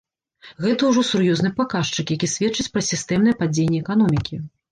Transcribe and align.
Гэта 0.63 0.87
ўжо 0.91 1.01
сур'ёзны 1.09 1.51
паказчык, 1.59 2.13
які 2.17 2.31
сведчыць 2.35 2.67
пра 2.77 2.81
сістэмнае 2.89 3.35
падзенне 3.43 3.77
эканомікі. 3.85 4.43